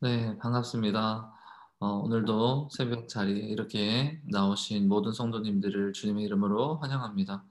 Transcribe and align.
네, 0.00 0.36
반갑습니다. 0.38 1.32
어, 1.80 1.86
오늘도 1.86 2.68
새벽 2.72 3.08
자리에 3.08 3.46
이렇게 3.48 4.20
나오신 4.30 4.88
모든 4.88 5.12
성도님들을 5.12 5.92
주님의 5.92 6.24
이름으로 6.26 6.76
환영합니다. 6.76 7.44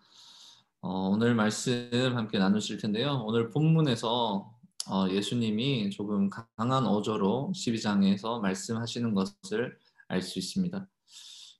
어, 0.81 1.09
오늘 1.09 1.35
말씀 1.35 1.89
함께 2.15 2.39
나누실 2.39 2.77
텐데요. 2.77 3.23
오늘 3.25 3.49
본문에서 3.49 4.49
어, 4.89 5.09
예수님이 5.09 5.89
조금 5.89 6.29
강한 6.29 6.85
어조로 6.85 7.51
12장에서 7.53 8.39
말씀하시는 8.39 9.13
것을 9.13 9.77
알 10.07 10.21
수 10.21 10.39
있습니다. 10.39 10.87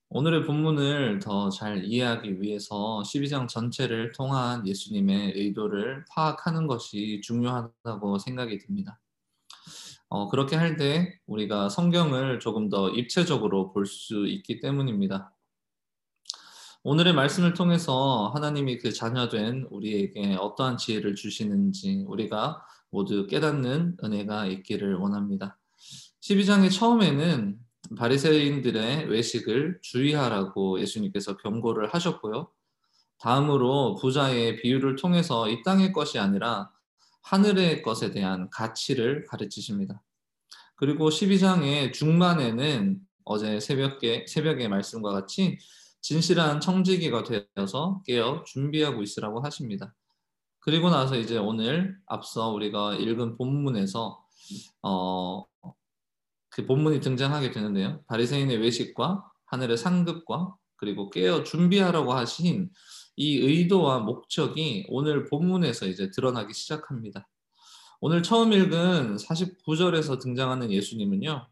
오늘의 0.10 0.46
본문을 0.46 1.20
더 1.20 1.50
잘 1.50 1.84
이해하기 1.84 2.42
위해서 2.42 3.02
12장 3.04 3.50
전체를 3.50 4.14
통한 4.14 4.66
예수님의 4.66 5.34
의도를 5.36 6.06
파악하는 6.10 6.66
것이 6.68 7.20
중요하다고 7.26 8.20
생각이 8.20 8.58
듭니다. 8.60 8.98
어, 10.10 10.30
그렇게 10.30 10.56
할 10.56 10.78
때 10.78 11.20
우리가 11.28 11.70
성경을 11.70 12.40
조금 12.40 12.70
더 12.70 12.90
입체적으로 12.90 13.74
볼 13.74 13.86
수 13.86 14.28
있기 14.28 14.60
때문입니다. 14.60 15.34
오늘의 16.84 17.14
말씀을 17.14 17.54
통해서 17.54 18.32
하나님이 18.34 18.78
그 18.78 18.94
자녀된 18.94 19.68
우리에게 19.70 20.36
어떠한 20.36 20.78
지혜를 20.78 21.16
주시는지 21.16 22.06
우리가 22.08 22.62
모두 22.90 23.28
깨닫는 23.28 23.98
은혜가 24.04 24.46
있기를 24.48 24.96
원합니다. 24.96 25.60
12장의 26.22 26.72
처음에는 26.72 27.58
바리새인들의 27.98 29.10
외식을 29.10 29.80
주의하라고 29.82 30.80
예수님께서 30.80 31.38
경고를 31.38 31.94
하셨고요. 31.94 32.50
다음으로 33.20 33.96
부자의 33.96 34.58
비유를 34.58 34.96
통해서 34.96 35.50
이 35.50 35.64
땅의 35.64 35.92
것이 35.92 36.20
아니라 36.20 36.72
하늘의 37.28 37.82
것에 37.82 38.12
대한 38.12 38.50
가치를 38.50 39.26
가르치십니다. 39.26 40.02
그리고 40.76 41.10
12장의 41.10 41.92
중반에는 41.92 43.00
어제 43.26 43.60
새벽에, 43.60 44.26
새벽의 44.28 44.70
말씀과 44.70 45.12
같이 45.12 45.58
진실한 46.02 46.62
청지기가 46.62 47.24
되어서 47.56 48.02
깨어 48.06 48.44
준비하고 48.46 49.04
있으라고 49.04 49.42
하십니다. 49.42 49.94
그리고 50.60 50.90
나서 50.90 51.18
이제 51.18 51.38
오늘 51.38 51.98
앞서 52.06 52.50
우리가 52.52 52.96
읽은 52.96 53.38
본문에서 53.38 54.24
어, 54.84 55.44
그 56.50 56.66
본문이 56.66 57.02
등장하게 57.02 57.52
되는데요. 57.52 58.02
바리새인의 58.08 58.58
외식과 58.60 59.30
하늘의 59.48 59.78
상급과 59.78 60.56
그리고 60.78 61.10
깨어 61.10 61.44
준비하라고 61.44 62.14
하신 62.14 62.70
이 63.18 63.38
의도와 63.38 64.00
목적이 64.00 64.86
오늘 64.90 65.26
본문에서 65.26 65.88
이제 65.88 66.12
드러나기 66.12 66.54
시작합니다. 66.54 67.28
오늘 68.00 68.22
처음 68.22 68.54
읽은 68.54 69.18
49절에서 69.18 70.22
등장하는 70.22 70.72
예수님은요, 70.72 71.48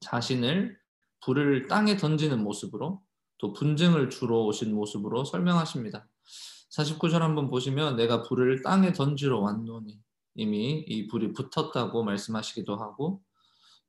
자신을 0.00 0.76
불을 1.20 1.68
땅에 1.68 1.96
던지는 1.96 2.42
모습으로 2.42 3.00
또 3.38 3.52
분쟁을 3.52 4.10
주러 4.10 4.40
오신 4.40 4.74
모습으로 4.74 5.24
설명하십니다. 5.24 6.08
49절 6.70 7.20
한번 7.20 7.48
보시면 7.48 7.94
내가 7.94 8.22
불을 8.22 8.62
땅에 8.62 8.92
던지러 8.92 9.38
왔노니 9.38 9.96
이미 10.34 10.84
이 10.88 11.06
불이 11.06 11.34
붙었다고 11.34 12.02
말씀하시기도 12.02 12.74
하고 12.76 13.22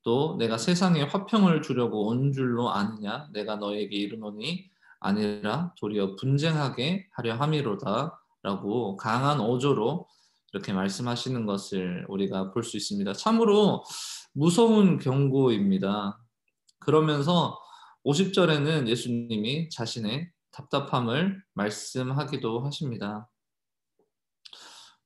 또 0.04 0.36
내가 0.38 0.60
세상에 0.60 1.02
화평을 1.02 1.64
주려고 1.64 2.06
온 2.06 2.32
줄로 2.32 2.70
아느냐 2.70 3.28
내가 3.34 3.56
너에게 3.56 3.96
이르노니 3.96 4.70
아니라 5.00 5.74
도리어 5.80 6.16
분쟁하게 6.16 7.08
하려 7.14 7.36
함이로다 7.36 8.20
라고 8.44 8.96
강한 8.96 9.40
어조로 9.40 10.08
이렇게 10.54 10.72
말씀하시는 10.74 11.46
것을 11.46 12.06
우리가 12.08 12.52
볼 12.52 12.64
수 12.64 12.78
있습니다. 12.78 13.14
참으로 13.14 13.84
무서운 14.34 15.00
경고입니다. 15.00 16.20
그러면서 16.80 17.60
50절에는 18.06 18.88
예수님이 18.88 19.70
자신의 19.70 20.30
답답함을 20.52 21.44
말씀하기도 21.54 22.62
하십니다. 22.66 23.30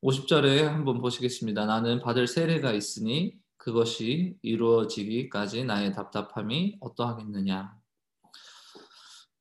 50절에 0.04 0.64
한번 0.64 1.02
보시겠습니다. 1.02 1.66
나는 1.66 2.02
받을 2.02 2.28
세례가 2.28 2.74
있으니 2.74 3.38
그것이 3.58 4.38
이루어지기까지 4.42 5.66
나의 5.66 5.94
답답함이 5.94 6.78
어떠하겠느냐. 6.80 7.79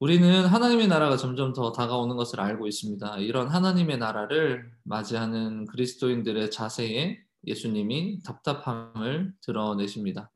우리는 0.00 0.46
하나님의 0.46 0.86
나라가 0.86 1.16
점점 1.16 1.52
더 1.52 1.72
다가오는 1.72 2.14
것을 2.14 2.40
알고 2.40 2.68
있습니다. 2.68 3.18
이런 3.18 3.48
하나님의 3.48 3.98
나라를 3.98 4.70
맞이하는 4.84 5.66
그리스도인들의 5.66 6.52
자세에 6.52 7.18
예수님이 7.44 8.22
답답함을 8.22 9.34
드러내십니다. 9.40 10.30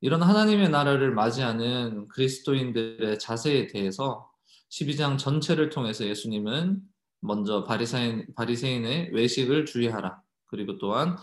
이런 0.00 0.22
하나님의 0.22 0.70
나라를 0.70 1.12
맞이하는 1.12 2.08
그리스도인들의 2.08 3.18
자세에 3.18 3.66
대해서 3.66 4.30
12장 4.70 5.18
전체를 5.18 5.68
통해서 5.68 6.06
예수님은 6.06 6.80
먼저 7.20 7.64
바리사인, 7.64 8.26
바리새인의 8.36 9.10
외식을 9.12 9.66
주의하라. 9.66 10.22
그리고 10.46 10.78
또한 10.78 11.16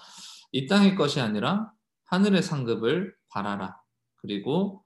이 0.51 0.67
땅의 0.67 0.93
것이 0.93 1.19
아니라 1.19 1.71
하늘의 2.05 2.43
상급을 2.43 3.15
바라라. 3.29 3.75
그리고 4.17 4.82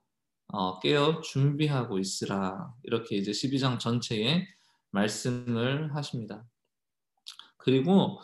어, 0.48 0.78
깨어 0.80 1.20
준비하고 1.20 1.98
있으라. 1.98 2.72
이렇게 2.82 3.16
이제 3.16 3.32
12장 3.32 3.78
전체에 3.78 4.46
말씀을 4.90 5.94
하십니다. 5.94 6.44
그리고 7.58 8.18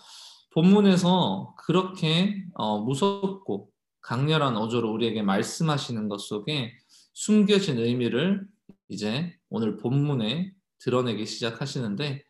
본문에서 0.53 1.55
그렇게 1.59 2.43
어, 2.55 2.79
무섭고 2.81 3.71
강렬한 4.01 4.57
어조로 4.57 4.93
우리에게 4.93 5.23
말씀하시는 5.23 6.09
것 6.09 6.19
속에 6.19 6.73
숨겨진 7.13 7.79
의미를 7.79 8.47
이제 8.89 9.37
오늘 9.51 9.77
본문에 9.77 10.53
드러내기 10.79 11.27
시작하시는데 11.27 12.25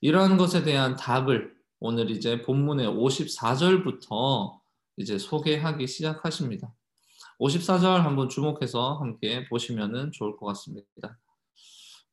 이러한 0.00 0.36
것에 0.36 0.62
대한 0.62 0.96
답을 0.96 1.54
오늘 1.80 2.10
이제 2.10 2.40
본문의 2.42 2.86
54절부터 2.88 4.58
이제 4.96 5.18
소개하기 5.18 5.86
시작하십니다. 5.86 6.72
54절 7.44 8.00
한번 8.00 8.30
주목해서 8.30 8.94
함께 8.94 9.46
보시면 9.48 10.12
좋을 10.12 10.36
것 10.38 10.46
같습니다. 10.46 11.18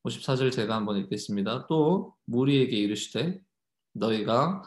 54절 0.03 0.51
제가 0.51 0.75
한번 0.75 0.97
읽겠습니다. 0.97 1.67
또 1.67 2.15
무리에게 2.25 2.75
이르시되 2.75 3.39
너희가 3.93 4.61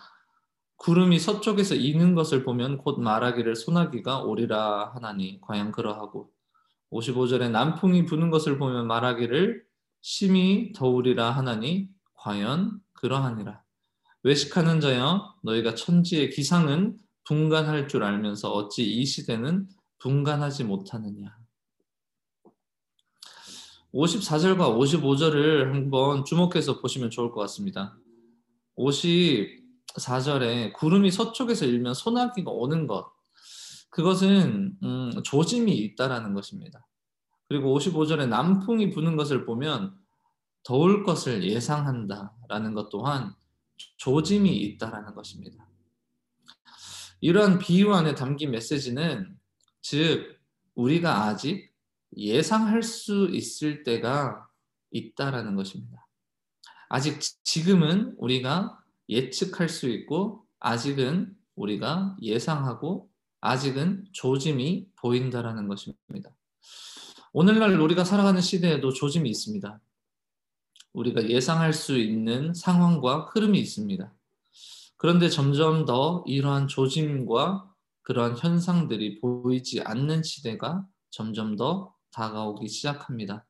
구름이 0.76 1.18
서쪽에서 1.18 1.74
이는 1.74 2.14
것을 2.14 2.44
보면 2.44 2.78
곧 2.78 2.98
말하기를 2.98 3.56
소나기가 3.56 4.22
오리라 4.22 4.92
하나니 4.94 5.40
과연 5.42 5.70
그러하고 5.70 6.30
55절에 6.92 7.50
남풍이 7.50 8.06
부는 8.06 8.30
것을 8.30 8.58
보면 8.58 8.86
말하기를 8.86 9.64
심히 10.00 10.72
더우리라 10.72 11.30
하나니 11.30 11.88
과연 12.14 12.80
그러하니라 12.94 13.62
외식하는 14.22 14.80
자여 14.80 15.34
너희가 15.42 15.74
천지의 15.74 16.30
기상은 16.30 16.96
분간할 17.24 17.88
줄 17.88 18.02
알면서 18.02 18.50
어찌 18.52 18.84
이 18.84 19.04
시대는 19.04 19.68
분간하지 20.04 20.64
못하느냐. 20.64 21.34
54절과 23.94 24.76
55절을 24.76 25.72
한번 25.72 26.26
주목해서 26.26 26.82
보시면 26.82 27.08
좋을 27.08 27.30
것 27.30 27.40
같습니다. 27.42 27.96
54절에 28.76 30.74
구름이 30.74 31.10
서쪽에서 31.10 31.64
일면 31.64 31.94
소나기가 31.94 32.50
오는 32.50 32.86
것. 32.86 33.14
그것은 33.88 34.76
음, 34.82 35.22
조짐이 35.24 35.72
있다라는 35.72 36.34
것입니다. 36.34 36.86
그리고 37.48 37.78
55절에 37.78 38.28
남풍이 38.28 38.90
부는 38.90 39.16
것을 39.16 39.46
보면 39.46 39.96
더울 40.64 41.02
것을 41.02 41.44
예상한다라는 41.44 42.74
것 42.74 42.90
또한 42.90 43.32
조짐이 43.96 44.54
있다라는 44.54 45.14
것입니다. 45.14 45.66
이러한 47.22 47.58
비유 47.58 47.94
안에 47.94 48.14
담긴 48.14 48.50
메시지는 48.50 49.38
즉 49.84 50.40
우리가 50.74 51.24
아직 51.24 51.70
예상할 52.16 52.82
수 52.82 53.28
있을 53.30 53.82
때가 53.82 54.48
있다라는 54.90 55.56
것입니다. 55.56 56.06
아직 56.88 57.20
지금은 57.42 58.14
우리가 58.16 58.82
예측할 59.10 59.68
수 59.68 59.90
있고 59.90 60.46
아직은 60.58 61.36
우리가 61.54 62.16
예상하고 62.22 63.10
아직은 63.42 64.06
조짐이 64.12 64.88
보인다라는 64.96 65.68
것입니다. 65.68 66.34
오늘날 67.34 67.78
우리가 67.78 68.04
살아가는 68.04 68.40
시대에도 68.40 68.90
조짐이 68.90 69.28
있습니다. 69.28 69.80
우리가 70.94 71.28
예상할 71.28 71.74
수 71.74 71.98
있는 71.98 72.54
상황과 72.54 73.32
흐름이 73.34 73.60
있습니다. 73.60 74.10
그런데 74.96 75.28
점점 75.28 75.84
더 75.84 76.24
이러한 76.26 76.68
조짐과 76.68 77.73
그러한 78.04 78.36
현상들이 78.38 79.20
보이지 79.20 79.82
않는 79.82 80.22
시대가 80.22 80.86
점점 81.10 81.56
더 81.56 81.94
다가오기 82.12 82.68
시작합니다. 82.68 83.46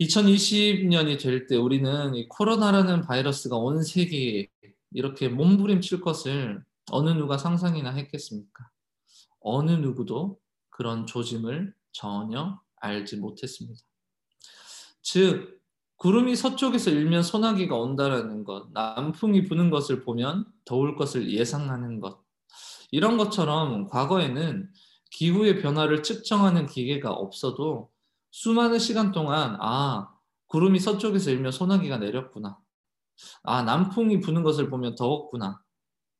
2020년이 0.00 1.20
될 1.20 1.46
때 1.46 1.56
우리는 1.56 2.14
이 2.14 2.26
코로나라는 2.28 3.02
바이러스가 3.02 3.56
온 3.56 3.82
세계에 3.82 4.48
이렇게 4.92 5.28
몸부림칠 5.28 6.00
것을 6.00 6.64
어느 6.90 7.10
누가 7.10 7.36
상상이나 7.38 7.90
했겠습니까? 7.90 8.70
어느 9.40 9.72
누구도 9.72 10.38
그런 10.70 11.06
조짐을 11.06 11.74
전혀 11.92 12.58
알지 12.76 13.16
못했습니다. 13.18 13.80
즉 15.02 15.60
구름이 15.96 16.34
서쪽에서 16.34 16.90
일면 16.90 17.22
소나기가 17.22 17.76
온다라는 17.76 18.44
것, 18.44 18.70
남풍이 18.72 19.44
부는 19.44 19.70
것을 19.70 20.02
보면 20.02 20.46
더울 20.64 20.96
것을 20.96 21.30
예상하는 21.30 22.00
것. 22.00 22.24
이런 22.90 23.16
것처럼 23.16 23.86
과거에는 23.88 24.70
기후의 25.10 25.60
변화를 25.60 26.02
측정하는 26.02 26.66
기계가 26.66 27.10
없어도 27.10 27.90
수많은 28.30 28.78
시간 28.78 29.12
동안 29.12 29.56
아, 29.60 30.08
구름이 30.46 30.78
서쪽에서 30.78 31.30
일면 31.30 31.52
소나기가 31.52 31.98
내렸구나. 31.98 32.58
아, 33.42 33.62
남풍이 33.62 34.20
부는 34.20 34.42
것을 34.42 34.70
보면 34.70 34.94
더웠구나. 34.94 35.62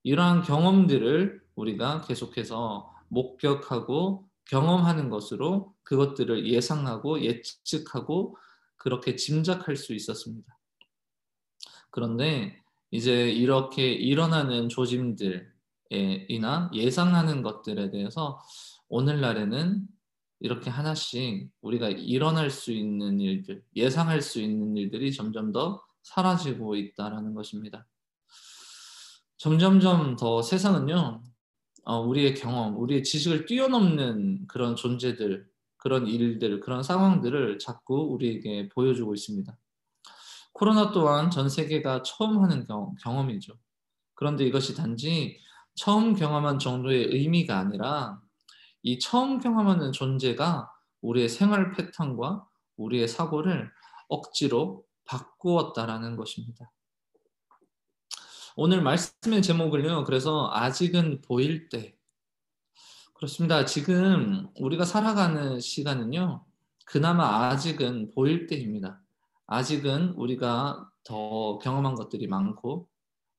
이러한 0.03 0.43
경험들을 0.43 1.43
우리가 1.55 2.03
계속해서 2.03 2.93
목격하고 3.09 4.29
경험하는 4.47 5.11
것으로 5.11 5.75
그것들을 5.83 6.47
예상하고 6.47 7.23
예측하고 7.23 8.37
그렇게 8.77 9.15
짐작할 9.17 9.77
수 9.77 9.95
있었습니다. 9.95 10.59
그런데 11.91 12.61
이제 12.91 13.31
이렇게 13.31 13.93
일어나는 13.93 14.69
조짐들 14.69 15.53
이나 15.91 16.71
예상하는 16.73 17.43
것들에 17.43 17.91
대해서 17.91 18.41
오늘날에는 18.89 19.87
이렇게 20.41 20.71
하나씩 20.71 21.51
우리가 21.61 21.91
일어날 21.91 22.51
수 22.51 22.73
있는 22.73 23.21
일들, 23.21 23.63
예상할 23.77 24.23
수 24.23 24.41
있는 24.41 24.77
일들이 24.77 25.13
점점 25.13 25.53
더 25.53 25.83
사라지고 26.03 26.77
있다라는 26.77 27.35
것입니다. 27.35 27.87
점점점 29.37 30.17
더 30.17 30.43
세상은요, 30.43 31.23
어, 31.85 32.01
우리의 32.01 32.35
경험, 32.35 32.79
우리의 32.79 33.03
지식을 33.05 33.47
뛰어넘는 33.47 34.47
그런 34.47 34.77
존재들, 34.77 35.47
그런 35.77 36.07
일들, 36.07 36.61
그런 36.61 36.83
상황들을 36.83 37.59
자꾸 37.59 38.13
우리에게 38.13 38.69
보여주고 38.71 39.15
있습니다. 39.15 39.57
코로나 40.53 40.91
또한 40.93 41.31
전 41.31 41.49
세계가 41.49 42.03
처음 42.03 42.43
하는 42.43 42.67
경험, 42.67 42.95
경험이죠. 42.97 43.55
그런데 44.15 44.45
이것이 44.45 44.75
단지 44.75 45.39
처음 45.81 46.15
경험한 46.15 46.59
정도의 46.59 47.07
의미가 47.07 47.59
아니라 47.59 48.21
이 48.83 48.99
처음 48.99 49.39
경험하는 49.39 49.93
존재가 49.93 50.71
우리의 51.01 51.31
생활 51.31 51.73
패턴과 51.73 52.47
우리의 52.77 53.09
사고를 53.09 53.71
억지로 54.07 54.85
바꾸었다라는 55.07 56.17
것입니다. 56.17 56.71
오늘 58.57 58.83
말씀의 58.83 59.41
제목을요. 59.41 60.05
그래서 60.05 60.51
아직은 60.53 61.23
보일 61.23 61.71
때 61.71 61.97
그렇습니다. 63.15 63.65
지금 63.65 64.49
우리가 64.57 64.85
살아가는 64.85 65.61
시간은요. 65.61 66.45
그나마 66.85 67.47
아직은 67.47 68.11
보일 68.11 68.47
때입니다. 68.47 69.01
아직은 69.47 70.11
우리가 70.11 70.91
더 71.05 71.59
경험한 71.61 71.95
것들이 71.95 72.27
많고 72.27 72.87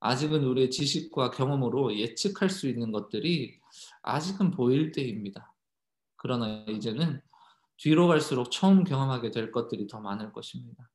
아직은 0.02 0.44
우리의 0.44 0.72
지식과 0.72 1.32
경험으로 1.32 1.96
예측할 1.96 2.50
수 2.50 2.68
있는 2.68 2.92
것들이 2.92 3.60
아직은 4.02 4.52
보일 4.52 4.92
때입니다. 4.92 5.54
그러나 6.18 6.66
이제는 6.68 7.22
뒤로 7.78 8.08
갈수록 8.08 8.50
처음 8.52 8.84
경험하게 8.84 9.32
될 9.32 9.52
것들이 9.52 9.88
더 9.88 10.00
많을 10.00 10.34
것입니다. 10.34 10.90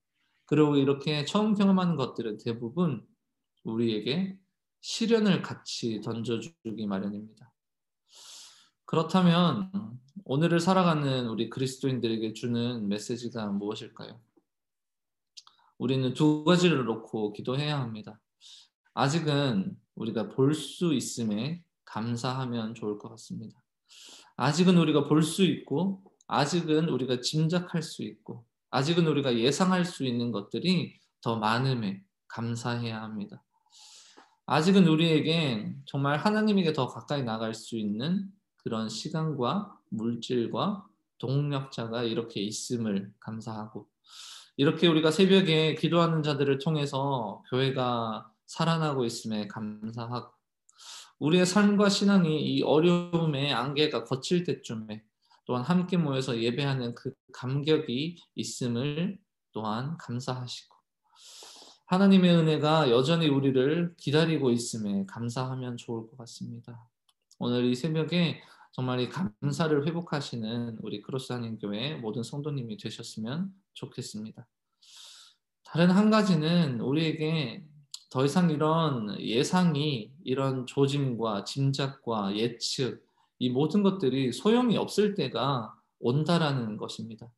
그리고 0.45 0.77
이렇게 0.77 1.25
처음 1.25 1.55
경험하는 1.55 1.97
것들은 1.97 2.39
대부분 2.39 3.07
우리에게 3.65 4.39
시련을 4.81 5.43
같이 5.43 6.01
던져주기 6.01 6.87
마련입니다. 6.87 7.53
그렇다면 8.85 10.01
오늘을 10.25 10.61
살아가는 10.61 11.29
우리 11.29 11.49
그리스도인들에게 11.49 12.33
주는 12.35 12.89
메시지가 12.89 13.47
무엇일까요? 13.47 14.21
우리는 15.79 16.15
두 16.15 16.45
가지를 16.45 16.85
놓고 16.85 17.33
기도해야 17.33 17.81
합니다. 17.81 18.21
아직은 18.99 19.77
우리가 19.95 20.31
볼 20.31 20.55
수 20.55 20.95
있음에 20.95 21.63
감사하면 21.85 22.75
좋을 22.75 22.99
것 22.99 23.11
같습니다. 23.11 23.63
아직은 24.37 24.79
우리가 24.79 25.05
볼 25.05 25.23
수 25.23 25.45
있고, 25.45 26.03
아직은 26.29 26.89
우리가 26.89 27.21
짐작할 27.21 27.83
수 27.83 28.03
있고, 28.03 28.47
아직은 28.71 29.07
우리가 29.07 29.37
예상할 29.37 29.85
수 29.85 30.07
있는 30.07 30.33
것들이 30.33 30.99
더 31.21 31.37
많음에 31.37 32.03
감사해야 32.29 33.03
합니다. 33.03 33.45
아직은 34.47 34.89
우리에게 34.89 35.75
정말 35.85 36.17
하나님에게 36.17 36.73
더 36.73 36.87
가까이 36.87 37.23
나갈 37.23 37.53
수 37.53 37.77
있는 37.77 38.33
그런 38.57 38.89
시간과 38.89 39.79
물질과 39.91 40.87
동력자가 41.19 42.05
이렇게 42.05 42.41
있음을 42.41 43.13
감사하고 43.21 43.89
이렇게 44.57 44.87
우리가 44.87 45.11
새벽에 45.11 45.75
기도하는 45.75 46.23
자들을 46.23 46.59
통해서 46.61 47.43
교회가 47.51 48.33
살아나고 48.47 49.05
있음에 49.05 49.47
감사하고 49.49 50.33
우리의 51.19 51.47
삶과 51.47 51.89
신앙이 51.89 52.41
이 52.43 52.63
어려움의 52.63 53.53
안개가 53.53 54.05
거칠 54.05 54.45
때쯤에 54.45 55.03
또한 55.47 55.63
함께 55.63 55.97
모여서 55.97 56.41
예배하는 56.41 56.95
그 56.95 57.15
감격이 57.33 58.19
있음을 58.35 59.19
또한 59.53 59.97
감사하시고 59.97 60.77
하나님의 61.87 62.35
은혜가 62.35 62.91
여전히 62.91 63.29
우리를 63.29 63.95
기다리고 63.97 64.51
있음에 64.51 65.07
감사하면 65.07 65.77
좋을 65.77 66.09
것 66.09 66.19
같습니다. 66.19 66.89
오늘 67.39 67.65
이 67.65 67.75
새벽에 67.77 68.43
정말 68.73 69.01
이 69.01 69.09
감사를 69.09 69.87
회복하시는 69.87 70.79
우리 70.83 71.01
크로스 71.01 71.33
한인 71.33 71.59
교회 71.59 71.95
모든 71.95 72.23
성도님이 72.23 72.77
되셨으면 72.77 73.51
좋겠습니다. 73.75 74.47
다른 75.65 75.91
한 75.91 76.11
가지는 76.11 76.81
우리에게 76.81 77.65
더 78.17 78.25
이상 78.25 78.49
이런 78.49 79.21
예상이 79.21 80.11
이런 80.25 80.65
조짐과 80.65 81.45
짐작과 81.45 82.35
예측 82.37 83.07
이 83.39 83.51
모든 83.51 83.83
것들이 83.83 84.33
소용이 84.33 84.79
없을 84.79 85.15
때가 85.15 85.75
온다라는 86.01 86.79
것입니다. 86.79 87.31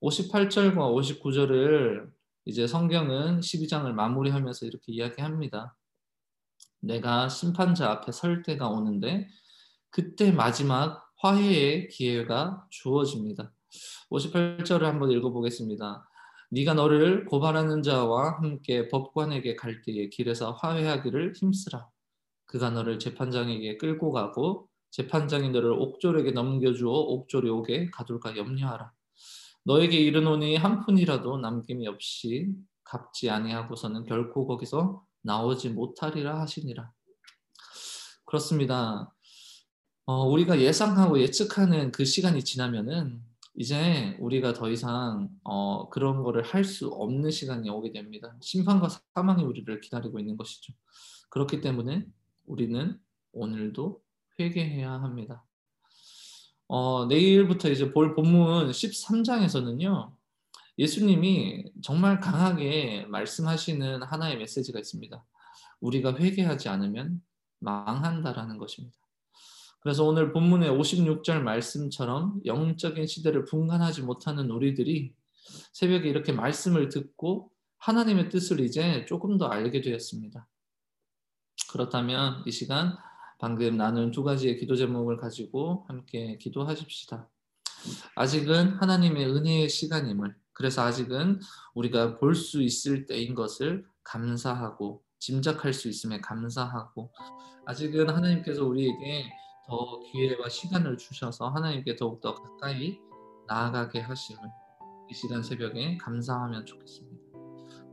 58절과 0.00 0.76
59절을 0.76 2.08
이제 2.44 2.68
성경은 2.68 3.40
12장을 3.40 3.90
마무리하면서 3.92 4.66
이렇게 4.66 4.92
이야기합니다. 4.92 5.76
내가 6.78 7.28
심판자 7.28 7.90
앞에 7.90 8.12
설 8.12 8.44
때가 8.44 8.68
오는데 8.68 9.28
그때 9.90 10.30
마지막 10.30 11.04
화해의 11.16 11.88
기회가 11.88 12.64
주어집니다. 12.70 13.52
58절을 14.12 14.82
한번 14.82 15.10
읽어보겠습니다. 15.10 16.08
네가 16.50 16.74
너를 16.74 17.24
고발하는 17.26 17.82
자와 17.82 18.38
함께 18.38 18.88
법관에게 18.88 19.56
갈 19.56 19.82
때에 19.82 20.08
길에서 20.08 20.52
화해하기를 20.52 21.34
힘쓰라. 21.34 21.88
그가 22.46 22.70
너를 22.70 22.98
재판장에게 22.98 23.76
끌고 23.76 24.12
가고 24.12 24.68
재판장이 24.90 25.50
너를 25.50 25.72
옥졸에게 25.72 26.30
넘겨주어 26.30 26.90
옥졸이 26.90 27.50
오게 27.50 27.90
가둘까 27.90 28.36
염려하라. 28.36 28.92
너에게 29.64 29.98
이르노니 29.98 30.56
한 30.56 30.80
푼이라도 30.80 31.38
남김이 31.38 31.88
없이 31.88 32.54
갚지 32.84 33.28
아니하고서는 33.30 34.04
결코 34.04 34.46
거기서 34.46 35.02
나오지 35.22 35.70
못하리라 35.70 36.40
하시니라. 36.40 36.92
그렇습니다. 38.24 39.12
어, 40.04 40.24
우리가 40.28 40.60
예상하고 40.60 41.20
예측하는 41.20 41.90
그 41.90 42.04
시간이 42.04 42.44
지나면은 42.44 43.20
이제 43.56 44.16
우리가 44.20 44.52
더 44.52 44.70
이상 44.70 45.30
어, 45.42 45.88
그런 45.88 46.22
거를 46.22 46.42
할 46.42 46.64
수 46.64 46.88
없는 46.88 47.30
시간이 47.30 47.70
오게 47.70 47.92
됩니다. 47.92 48.36
심판과 48.42 48.88
사망이 49.14 49.42
우리를 49.44 49.80
기다리고 49.80 50.18
있는 50.18 50.36
것이죠. 50.36 50.74
그렇기 51.30 51.60
때문에 51.60 52.06
우리는 52.46 52.98
오늘도 53.32 54.02
회개해야 54.38 54.92
합니다. 54.92 55.44
어, 56.68 57.06
내일부터 57.06 57.70
이제 57.70 57.92
볼 57.92 58.14
본문 58.14 58.70
13장에서는요. 58.70 60.12
예수님이 60.78 61.72
정말 61.82 62.20
강하게 62.20 63.06
말씀하시는 63.08 64.02
하나의 64.02 64.36
메시지가 64.36 64.78
있습니다. 64.78 65.24
우리가 65.80 66.16
회개하지 66.16 66.68
않으면 66.68 67.22
망한다라는 67.60 68.58
것입니다. 68.58 68.98
그래서 69.86 70.02
오늘 70.02 70.32
본문의 70.32 70.68
56절 70.68 71.42
말씀처럼 71.42 72.40
영적인 72.44 73.06
시대를 73.06 73.44
분간하지 73.44 74.02
못하는 74.02 74.50
우리들이 74.50 75.14
새벽에 75.72 76.08
이렇게 76.08 76.32
말씀을 76.32 76.88
듣고 76.88 77.52
하나님의 77.78 78.28
뜻을 78.28 78.58
이제 78.58 79.04
조금 79.04 79.38
더 79.38 79.46
알게 79.46 79.82
되었습니다. 79.82 80.48
그렇다면 81.70 82.42
이 82.46 82.50
시간 82.50 82.96
방금 83.38 83.76
나눈 83.76 84.10
두 84.10 84.24
가지의 84.24 84.58
기도 84.58 84.74
제목을 84.74 85.18
가지고 85.18 85.84
함께 85.86 86.36
기도하십시다. 86.38 87.28
아직은 88.16 88.78
하나님의 88.78 89.24
은혜의 89.24 89.68
시간임을 89.68 90.34
그래서 90.52 90.82
아직은 90.82 91.38
우리가 91.74 92.16
볼 92.16 92.34
수 92.34 92.60
있을 92.60 93.06
때인 93.06 93.36
것을 93.36 93.86
감사하고 94.02 95.04
짐작할 95.20 95.72
수 95.72 95.86
있음에 95.86 96.20
감사하고 96.20 97.12
아직은 97.66 98.10
하나님께서 98.10 98.64
우리에게 98.64 99.30
더 99.68 100.00
기회와 100.00 100.48
시간을 100.48 100.96
주셔서 100.96 101.48
하나님께 101.48 101.96
더욱더 101.96 102.34
가까이 102.34 102.98
나아가게 103.48 104.00
하심을 104.00 104.42
이 105.10 105.14
시간 105.14 105.42
새벽에 105.42 105.96
감사하면 105.98 106.66
좋겠습니다. 106.66 107.16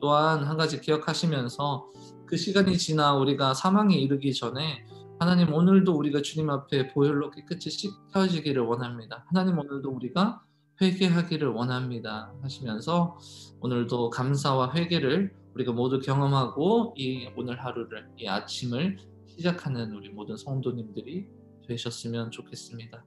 또한 0.01 0.44
한 0.44 0.58
가지 0.58 0.82
기억하시면서 0.82 1.92
그 2.25 2.38
시간이 2.38 2.77
지나 2.77 3.15
우리가 3.15 3.53
사망에 3.53 3.96
이르기 3.96 4.34
전에 4.34 4.86
하나님 5.20 5.53
오늘도 5.53 5.96
우리가 5.96 6.22
주님 6.22 6.50
앞에 6.50 6.94
보혈로 6.94 7.32
깨끗이 7.32 7.70
씻겨지기를 7.70 8.62
원합니다. 8.63 9.25
하나님 9.27 9.58
오늘도 9.58 9.89
우리가 9.89 10.44
회개하기를 10.82 11.48
원합니다. 11.50 12.34
하시면서 12.42 13.18
오늘도 13.62 14.10
감사와 14.10 14.74
회개를 14.74 15.34
우리가 15.53 15.72
모두 15.72 16.00
경험하고 16.00 16.96
이 16.98 17.30
오늘 17.38 17.63
하루를 17.63 18.10
이 18.18 18.27
아침을 18.27 18.98
시작하는 19.27 19.94
우리 19.94 20.10
모든 20.10 20.36
성도님들이 20.36 21.27
되셨으면 21.67 22.32
좋겠습니다. 22.32 23.03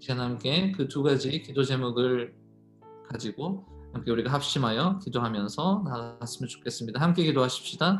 이 0.00 0.02
시간 0.02 0.20
함께 0.20 0.72
그 0.72 0.88
두 0.88 1.02
가지 1.02 1.42
기도 1.42 1.62
제목을 1.64 2.34
가지고 3.08 3.66
함께 3.92 4.10
우리가 4.12 4.32
합심하여 4.32 5.00
기도하면서 5.00 5.82
나아갔으면 5.84 6.48
좋겠습니다. 6.48 7.00
함께 7.00 7.24
기도하십시다. 7.24 7.98